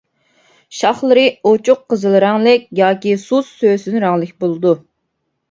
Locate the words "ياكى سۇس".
2.81-3.53